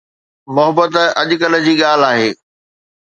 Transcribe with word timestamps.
محبت 0.53 0.93
اڄڪلهه 1.21 1.63
جي 1.65 1.73
ڳالهه 1.81 2.05
آهي 2.11 2.29